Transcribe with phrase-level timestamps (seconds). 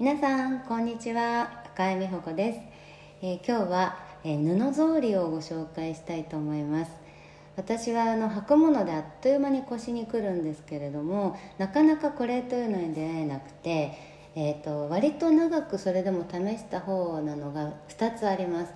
[0.00, 1.62] 皆さんこんにちは。
[1.74, 2.60] 赤井美穂子です、
[3.20, 6.90] えー、今日は、えー、布草履をご紹介したいと思います。
[7.54, 13.92] 私はあの履くものであっという間に腰にくるんですけれどもなかなかこれというのに出会えなくて、
[14.34, 18.72] えーと、割と長くそれでも試した方なのが2つあります。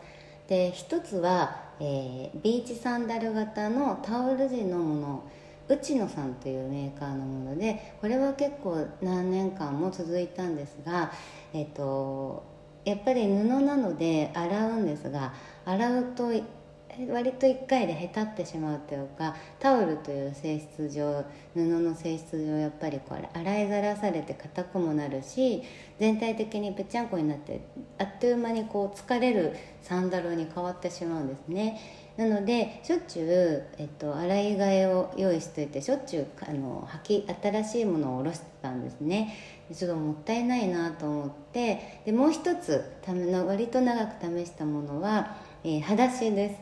[0.46, 5.24] で1つは、えー、ビーチサンダル型のタオル地のもの。
[5.68, 11.12] 内野さんというメーカーのものでこれは結構何年間も続いたんですが、
[11.52, 12.44] えーと、
[12.84, 15.32] やっぱり布なので洗うんですが
[15.64, 16.32] 洗うと
[17.10, 21.24] 割と1回でへたってしまうというかタオルという性質上
[21.54, 25.62] 布の性質上やっぱりこれ洗いざらされて硬くもなるし
[25.98, 27.62] 全体的にぺちゃんこになって
[27.98, 31.80] あっという間にこう疲れるサンダルに変わってしまうんですね。
[32.16, 39.36] なのでしょっちゅう、えっと、洗い替えを用意しといてしょっちゅうあの履き新しいものを下ろしてたんですね。
[39.74, 46.56] ちょっともったいないなと思ってでもう一つための割と長く試したものは、えー、裸足です。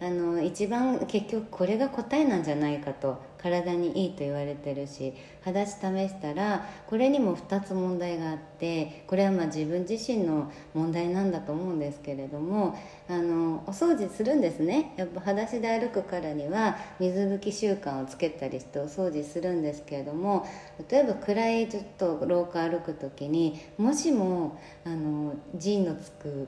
[0.00, 12.76] あの一番結局これが答えなんじゃないかと体にいいと言われてるし裸足試したらこれにも2つ問題があってこれはまあ自分自身の問題なんだと思うんですけれども
[13.08, 14.92] あのお掃除するんですね。
[14.96, 20.46] やっぱ裸足で歩くからには水拭き習慣をつけたりしてお掃除するんですけれども
[20.90, 26.46] 例えば暗いちょっと廊下歩く時にもしもあの陣のつく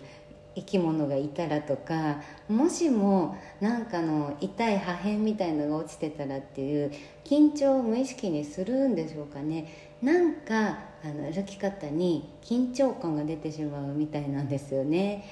[0.58, 6.92] 生き物がいたらとかもしも何かの痛い破片みたいのが落ちてたらっていう
[7.24, 9.94] 緊張を無意識にするんでしょうかね。
[10.02, 15.24] なんかあの歩き方に緊張感が出てしまうみたいなんですよね。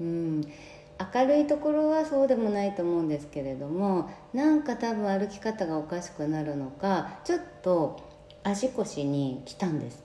[0.00, 0.40] うん。
[1.14, 8.00] 明るいところはそうでもないと思うんですけれどもなんか多分歩き方がおかしくなるのかちょっと
[8.44, 10.02] 足腰に来たんです。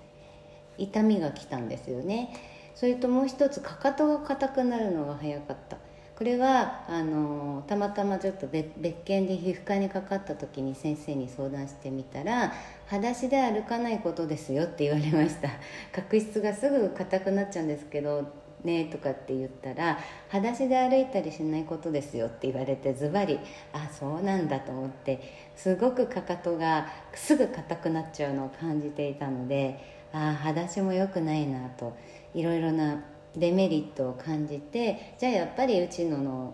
[0.77, 2.33] 痛みが来たんですよね。
[2.79, 5.75] それともう一つかかとが硬くなるのが早かった。
[6.15, 8.69] これはあのたまたまちょっと別
[9.03, 12.53] 件で皮膚科にかかった時に先生に相談してみたら
[12.87, 15.49] 「裸足で歩かないことですよ」って言われました。
[15.91, 18.23] 角質がすぐ硬くなっちゃうんですけど
[18.63, 19.99] ねとかって言ったら
[20.31, 23.39] 「裸足で歩いたりしないことですよ」って言われてズバリ
[23.73, 25.19] あそうなんだと思って
[25.57, 31.95] すごくかかとがすぐ硬くなっちゃうのを感じていたのでああ裸足も良くないなと。
[32.33, 33.03] いろいろな
[33.35, 36.53] デメリットを感じてじゃあやっぱりうちのの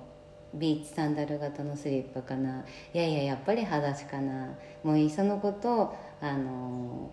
[0.53, 4.49] ビーチサンダル型のスリッパかないやいややっぱり裸足かな
[4.83, 7.11] もういっそのことあの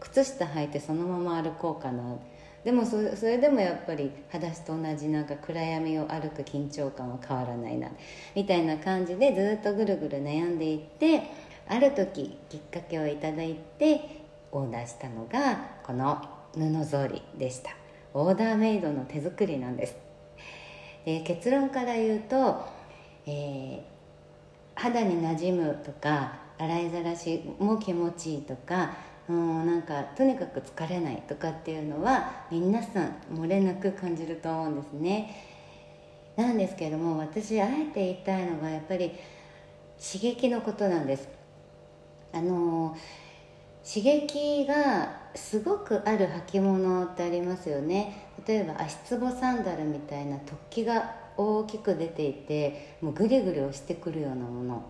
[0.00, 2.16] 靴下履いてそのまま歩こうかな
[2.64, 7.90] でもそれでもやっぱり裸足と同じなんか暗闇を歩く緊張感は変わらないな
[8.34, 11.22] みたいな感じでずっとぐるぐる悩んでいって
[11.68, 16.20] ある時きっかけをいただいてオーダーしたのがこの
[16.54, 17.70] 布ぞりでした。
[18.14, 19.96] オーダーメイドの手作りなんです。
[21.04, 22.64] で結論から言うと、
[23.26, 23.80] えー、
[24.74, 28.94] 肌になじむとか洗いざらしも気持ちいいとか
[29.28, 35.44] うんなんかとにかく疲れないとかっていうのは皆さん漏れなく感じると思うんですね。
[36.36, 39.12] なんですけれども私あえて言いたいのがやっぱり
[39.98, 41.28] 刺激のことなんです。
[42.32, 43.27] あのー
[43.88, 48.28] 刺激がすごくある履物ってありますよね。
[48.46, 54.82] 例えば足つぼサンダルみたいな突起が大きく出ていてもうグリグリ押してくるようなもの。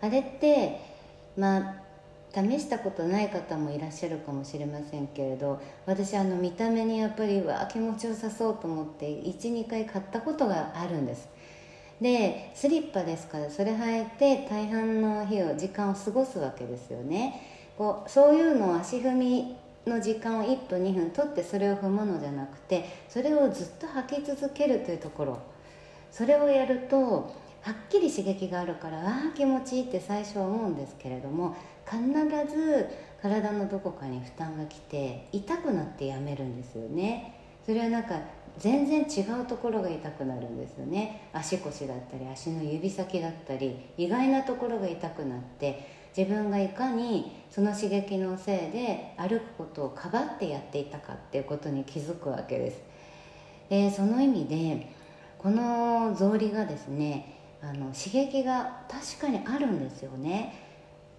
[0.00, 0.80] あれって
[1.36, 1.74] まあ
[2.34, 11.28] 試したことない方もいらっしゃるかもしれませんけれど私あの見た目にやっぱりわ気持ちよさそうと思って12回買ったことがあるんです。
[12.00, 17.53] でスリッパですからそれ履いて大半の日を時間を過ごすわけですよね。
[17.76, 25.38] こうそういうのを足踏みの時間を1分2分取ってそれを踏むのじゃなくてそれをずっと履き続けるというところ。
[26.10, 31.98] それをやるとはっきり刺激があるからああ気持ちいいって最初は思うんですけれども必
[32.54, 32.86] ず
[33.20, 37.40] 体のどこかに負担がきて痛くなってやめるんですよね。
[37.64, 38.20] それはなんか
[38.58, 41.28] 全然違うところが痛くなるんですよね。
[41.32, 52.82] 足腰だったり足の指先だったり意外なところが痛くなって自分がいかにその刺激のせいで歩くことをかばってやっていたかっていうことに気づくわけです。
[53.68, 54.86] でその意味で
[55.38, 60.54] この草履がですねあの刺激が確かにあるんですよね。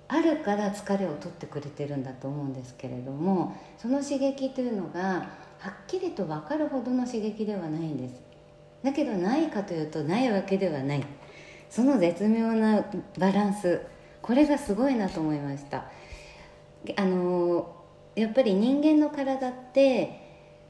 [0.07, 5.01] あるから疲れを取ってくれてるんだと思うんですけれどもその刺激というのが
[5.57, 8.21] はっきりと分かるほどの刺激ではないんです。
[8.83, 11.03] だけどないかというとないわけではない。
[11.69, 12.85] その絶妙な
[13.17, 13.81] バランス。
[14.25, 15.85] これがすごいなと思いました。
[16.97, 17.75] あの
[18.15, 20.19] やっぱり人間の体って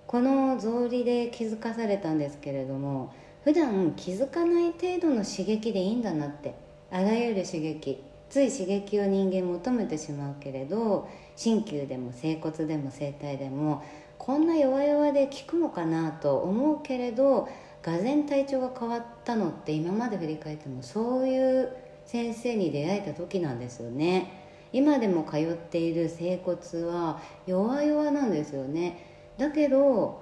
[0.08, 3.14] この草履で気づかされたんですけれども
[3.46, 6.56] 普段気づかない程度の刺激でいいんだなって
[6.92, 11.08] あらゆる刺激つい刺激を人間求めてしまうけれど
[11.38, 13.86] 鍼灸でも整骨でも整体でも
[14.18, 17.48] こんな弱々で効くのかなと思うけれど
[17.82, 24.44] がぜ体調が変わったのって今まで振り返ってもそういう先生に出会えた時なんですよね。
[24.72, 28.98] 今でも通っている整骨は弱々なんですよね。
[29.38, 30.22] だけど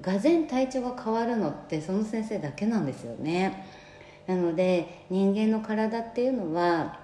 [0.00, 3.64] がぜ体調が変わるのってその先生だけなんですよね。
[4.26, 7.00] なので人間の体っていうのは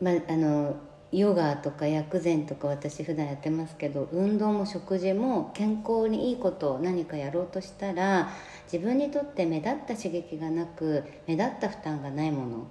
[0.00, 0.76] まああの
[1.12, 8.30] ヨガとか薬膳とか私普段やってますけど運動も食事も健康にいいことを何かやろうとしたら
[8.64, 12.66] 自分にとって目立った刺激がなく目立った負担がないもの。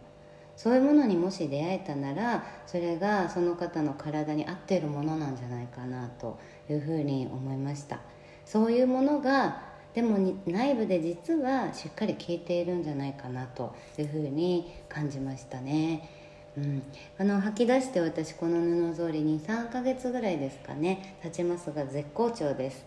[0.57, 6.37] そういうものにもし出会えたならそれがその方の体に合っているものなんじゃないかなと
[6.69, 7.99] いうふうに思いました。
[8.45, 16.20] そういうものがでも内部で実はしっかり効いているんじゃないかなというふうに感じましたね。
[16.57, 16.83] うん、
[17.17, 21.15] あの吐き出して私この布草履に3ヶ月ぐらいですかね。
[21.23, 22.85] 経ちますが絶好調です。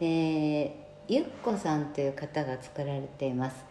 [0.00, 0.76] で
[1.06, 3.64] ゆっこさんという方が作られています。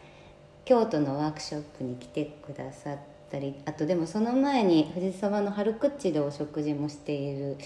[0.65, 2.97] 京都のワークショップに来てくださっ
[3.29, 7.57] たりあとでもその前に藤沢の春クッチでお食事もしている。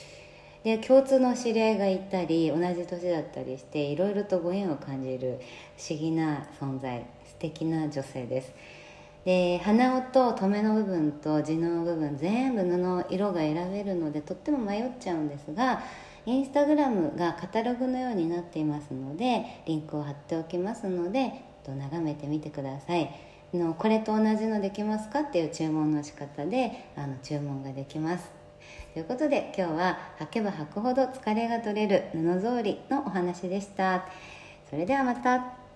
[0.64, 5.40] で共通の知り合いがいたり同じ年だったりしていろいろとご縁を感じる
[5.78, 8.52] 不思議な存在素敵な女性です。
[9.28, 15.82] で鼻緒と留めの部分と地の部分全部布の色が選べるのでとっても迷っちゃうんですが
[16.26, 23.14] インスタグラムがカタログのようになっていますのでリンクを貼っておきますので眺めてみてください。
[23.54, 28.32] のこれと同じのできますかっていう注文の仕方であの注文ができます。
[28.94, 34.08] ということで今日は履けば履くほど疲れが取れる布草履のお話でした。
[34.70, 35.67] それではまた。